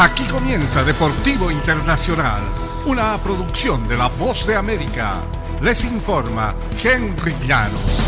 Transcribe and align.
Aquí 0.00 0.22
comienza 0.26 0.84
Deportivo 0.84 1.50
Internacional, 1.50 2.40
una 2.86 3.18
producción 3.18 3.88
de 3.88 3.96
La 3.96 4.06
Voz 4.06 4.46
de 4.46 4.54
América. 4.54 5.16
Les 5.60 5.84
informa 5.84 6.54
Henry 6.80 7.34
Llanos. 7.44 8.04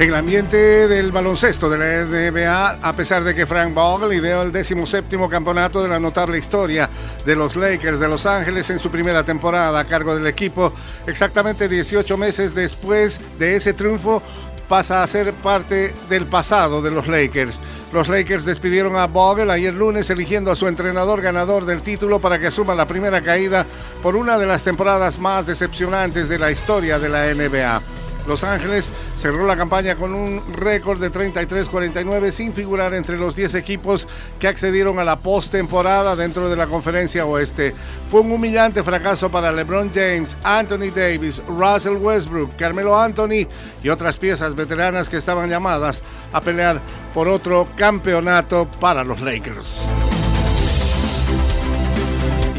En 0.00 0.08
el 0.08 0.14
ambiente 0.14 0.88
del 0.88 1.12
baloncesto 1.12 1.70
de 1.70 1.78
la 1.78 2.04
NBA, 2.04 2.78
a 2.82 2.96
pesar 2.96 3.22
de 3.22 3.32
que 3.34 3.46
Frank 3.46 3.74
Vogel 3.74 4.14
ideó 4.14 4.42
el 4.42 4.50
17 4.50 5.18
campeonato 5.28 5.82
de 5.82 5.88
la 5.88 6.00
notable 6.00 6.38
historia 6.38 6.88
de 7.24 7.36
los 7.36 7.54
Lakers 7.54 8.00
de 8.00 8.08
Los 8.08 8.24
Ángeles 8.26 8.70
en 8.70 8.78
su 8.78 8.90
primera 8.90 9.22
temporada 9.22 9.78
a 9.78 9.84
cargo 9.84 10.16
del 10.16 10.26
equipo, 10.26 10.72
exactamente 11.06 11.68
18 11.68 12.16
meses 12.16 12.54
después 12.54 13.20
de 13.38 13.56
ese 13.56 13.74
triunfo, 13.74 14.22
pasa 14.70 15.02
a 15.02 15.06
ser 15.08 15.34
parte 15.34 15.92
del 16.08 16.28
pasado 16.28 16.80
de 16.80 16.92
los 16.92 17.08
Lakers. 17.08 17.60
Los 17.92 18.08
Lakers 18.08 18.44
despidieron 18.44 18.94
a 18.94 19.08
Vogel 19.08 19.50
ayer 19.50 19.74
lunes 19.74 20.08
eligiendo 20.10 20.52
a 20.52 20.54
su 20.54 20.68
entrenador 20.68 21.20
ganador 21.20 21.64
del 21.64 21.82
título 21.82 22.20
para 22.20 22.38
que 22.38 22.46
asuma 22.46 22.76
la 22.76 22.86
primera 22.86 23.20
caída 23.20 23.66
por 24.00 24.14
una 24.14 24.38
de 24.38 24.46
las 24.46 24.62
temporadas 24.62 25.18
más 25.18 25.44
decepcionantes 25.44 26.28
de 26.28 26.38
la 26.38 26.52
historia 26.52 27.00
de 27.00 27.08
la 27.08 27.34
NBA. 27.34 27.99
Los 28.26 28.44
Ángeles 28.44 28.90
cerró 29.16 29.46
la 29.46 29.56
campaña 29.56 29.96
con 29.96 30.14
un 30.14 30.42
récord 30.54 31.00
de 31.00 31.10
33-49 31.10 32.30
sin 32.30 32.52
figurar 32.52 32.94
entre 32.94 33.16
los 33.16 33.36
10 33.36 33.54
equipos 33.54 34.06
que 34.38 34.48
accedieron 34.48 34.98
a 34.98 35.04
la 35.04 35.16
postemporada 35.16 36.16
dentro 36.16 36.48
de 36.48 36.56
la 36.56 36.66
conferencia 36.66 37.26
oeste. 37.26 37.74
Fue 38.10 38.20
un 38.20 38.32
humillante 38.32 38.82
fracaso 38.82 39.30
para 39.30 39.52
LeBron 39.52 39.90
James, 39.92 40.36
Anthony 40.44 40.90
Davis, 40.94 41.42
Russell 41.46 41.96
Westbrook, 41.96 42.56
Carmelo 42.56 43.00
Anthony 43.00 43.46
y 43.82 43.88
otras 43.88 44.16
piezas 44.16 44.54
veteranas 44.54 45.08
que 45.08 45.16
estaban 45.16 45.48
llamadas 45.48 46.02
a 46.32 46.40
pelear 46.40 46.80
por 47.14 47.28
otro 47.28 47.68
campeonato 47.76 48.68
para 48.80 49.04
los 49.04 49.20
Lakers. 49.20 49.90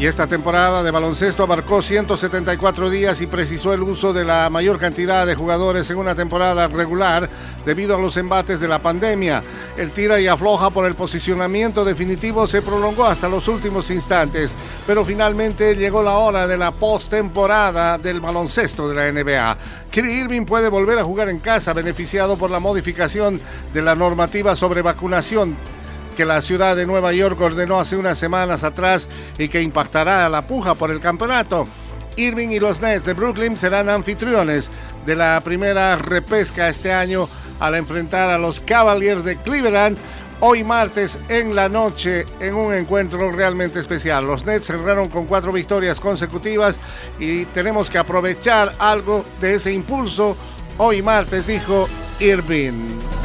Y 0.02 0.06
esta 0.06 0.26
temporada 0.26 0.82
de 0.82 0.90
baloncesto 0.90 1.44
abarcó 1.44 1.80
174 1.80 2.90
días 2.90 3.20
y 3.20 3.28
precisó 3.28 3.72
el 3.72 3.84
uso 3.84 4.12
de 4.12 4.24
la 4.24 4.50
mayor 4.50 4.76
cantidad 4.76 5.24
de 5.24 5.36
jugadores 5.36 5.88
en 5.90 5.98
una 5.98 6.16
temporada 6.16 6.66
regular 6.66 7.30
debido 7.64 7.94
a 7.94 8.00
los 8.00 8.16
embates 8.16 8.58
de 8.58 8.66
la 8.66 8.80
pandemia. 8.80 9.44
El 9.76 9.92
tira 9.92 10.18
y 10.18 10.26
afloja 10.26 10.70
por 10.70 10.86
el 10.86 10.96
posicionamiento 10.96 11.84
definitivo 11.84 12.48
se 12.48 12.62
prolongó 12.62 13.04
hasta 13.04 13.28
los 13.28 13.46
últimos 13.46 13.90
instantes, 13.90 14.56
pero 14.88 15.04
finalmente 15.04 15.76
llegó 15.76 16.02
la 16.02 16.18
hora 16.18 16.48
de 16.48 16.58
la 16.58 16.72
postemporada 16.72 17.96
del 17.96 18.18
baloncesto 18.18 18.88
de 18.88 18.94
la 18.96 19.12
NBA. 19.12 19.56
Kyrie 19.92 20.22
Irving 20.22 20.46
puede 20.46 20.68
volver 20.68 20.98
a 20.98 21.04
jugar 21.04 21.28
en 21.28 21.38
casa 21.38 21.74
beneficiado 21.74 22.36
por 22.36 22.50
la 22.50 22.58
modificación 22.58 23.40
de 23.72 23.82
la 23.82 23.94
normativa 23.94 24.56
sobre 24.56 24.82
vacunación 24.82 25.56
que 26.12 26.24
la 26.24 26.42
ciudad 26.42 26.76
de 26.76 26.86
Nueva 26.86 27.12
York 27.12 27.40
ordenó 27.40 27.80
hace 27.80 27.96
unas 27.96 28.18
semanas 28.18 28.64
atrás 28.64 29.08
y 29.38 29.48
que 29.48 29.62
impactará 29.62 30.26
a 30.26 30.28
la 30.28 30.46
puja 30.46 30.74
por 30.74 30.90
el 30.90 31.00
campeonato. 31.00 31.66
Irving 32.16 32.50
y 32.50 32.60
los 32.60 32.80
Nets 32.80 33.04
de 33.04 33.14
Brooklyn 33.14 33.56
serán 33.56 33.88
anfitriones 33.88 34.70
de 35.06 35.16
la 35.16 35.40
primera 35.42 35.96
repesca 35.96 36.68
este 36.68 36.92
año 36.92 37.28
al 37.58 37.74
enfrentar 37.74 38.30
a 38.30 38.38
los 38.38 38.60
Cavaliers 38.60 39.24
de 39.24 39.36
Cleveland 39.36 39.98
hoy 40.40 40.64
martes 40.64 41.20
en 41.28 41.54
la 41.54 41.68
noche 41.68 42.26
en 42.40 42.54
un 42.54 42.74
encuentro 42.74 43.30
realmente 43.30 43.78
especial. 43.78 44.26
Los 44.26 44.44
Nets 44.44 44.66
cerraron 44.66 45.08
con 45.08 45.26
cuatro 45.26 45.52
victorias 45.52 46.00
consecutivas 46.00 46.80
y 47.20 47.44
tenemos 47.46 47.88
que 47.88 47.98
aprovechar 47.98 48.72
algo 48.78 49.24
de 49.40 49.54
ese 49.54 49.72
impulso 49.72 50.36
hoy 50.78 51.00
martes, 51.00 51.46
dijo 51.46 51.88
Irving. 52.18 53.21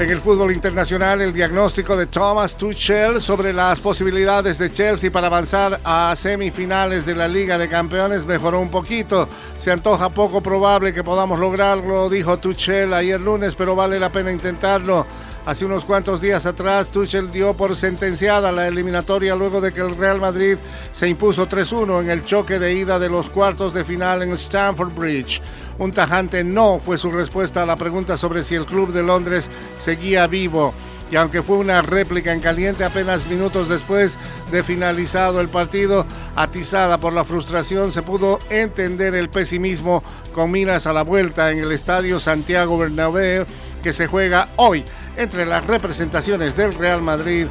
En 0.00 0.08
el 0.08 0.22
fútbol 0.22 0.50
internacional, 0.50 1.20
el 1.20 1.34
diagnóstico 1.34 1.94
de 1.94 2.06
Thomas 2.06 2.56
Tuchel 2.56 3.20
sobre 3.20 3.52
las 3.52 3.80
posibilidades 3.80 4.56
de 4.56 4.72
Chelsea 4.72 5.12
para 5.12 5.26
avanzar 5.26 5.78
a 5.84 6.16
semifinales 6.16 7.04
de 7.04 7.14
la 7.14 7.28
Liga 7.28 7.58
de 7.58 7.68
Campeones 7.68 8.24
mejoró 8.24 8.60
un 8.60 8.70
poquito. 8.70 9.28
Se 9.58 9.70
antoja 9.70 10.08
poco 10.08 10.40
probable 10.40 10.94
que 10.94 11.04
podamos 11.04 11.38
lograrlo, 11.38 12.08
dijo 12.08 12.38
Tuchel 12.38 12.94
ayer 12.94 13.20
lunes, 13.20 13.54
pero 13.54 13.76
vale 13.76 14.00
la 14.00 14.10
pena 14.10 14.32
intentarlo. 14.32 15.04
Hace 15.46 15.64
unos 15.64 15.86
cuantos 15.86 16.20
días 16.20 16.44
atrás, 16.44 16.90
Tuchel 16.90 17.30
dio 17.30 17.54
por 17.54 17.74
sentenciada 17.74 18.52
la 18.52 18.68
eliminatoria 18.68 19.34
luego 19.34 19.62
de 19.62 19.72
que 19.72 19.80
el 19.80 19.96
Real 19.96 20.20
Madrid 20.20 20.58
se 20.92 21.08
impuso 21.08 21.48
3-1 21.48 22.02
en 22.02 22.10
el 22.10 22.24
choque 22.24 22.58
de 22.58 22.74
ida 22.74 22.98
de 22.98 23.08
los 23.08 23.30
cuartos 23.30 23.72
de 23.72 23.84
final 23.84 24.22
en 24.22 24.32
Stamford 24.32 24.92
Bridge. 24.92 25.40
Un 25.78 25.92
tajante 25.92 26.44
no 26.44 26.78
fue 26.78 26.98
su 26.98 27.10
respuesta 27.10 27.62
a 27.62 27.66
la 27.66 27.76
pregunta 27.76 28.18
sobre 28.18 28.44
si 28.44 28.54
el 28.54 28.66
club 28.66 28.92
de 28.92 29.02
Londres 29.02 29.50
seguía 29.78 30.26
vivo. 30.26 30.74
Y 31.10 31.16
aunque 31.16 31.42
fue 31.42 31.56
una 31.56 31.82
réplica 31.82 32.32
en 32.32 32.40
caliente 32.40 32.84
apenas 32.84 33.26
minutos 33.26 33.68
después 33.68 34.18
de 34.52 34.62
finalizado 34.62 35.40
el 35.40 35.48
partido, 35.48 36.06
atizada 36.36 37.00
por 37.00 37.14
la 37.14 37.24
frustración, 37.24 37.90
se 37.90 38.02
pudo 38.02 38.38
entender 38.50 39.14
el 39.14 39.30
pesimismo 39.30 40.04
con 40.32 40.52
miras 40.52 40.86
a 40.86 40.92
la 40.92 41.02
vuelta 41.02 41.50
en 41.50 41.58
el 41.58 41.72
estadio 41.72 42.20
Santiago 42.20 42.78
Bernabéu 42.78 43.46
que 43.82 43.92
se 43.92 44.06
juega 44.06 44.48
hoy 44.56 44.84
entre 45.16 45.46
las 45.46 45.66
representaciones 45.66 46.56
del 46.56 46.74
Real 46.74 47.02
Madrid 47.02 47.46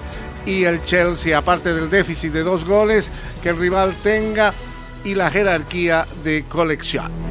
y 0.45 0.63
el 0.63 0.81
Chelsea, 0.83 1.37
aparte 1.37 1.73
del 1.73 1.89
déficit 1.89 2.33
de 2.33 2.43
dos 2.43 2.65
goles 2.65 3.11
que 3.43 3.49
el 3.49 3.57
rival 3.57 3.95
tenga 4.03 4.53
y 5.03 5.15
la 5.15 5.31
jerarquía 5.31 6.05
de 6.23 6.45
colección. 6.47 7.28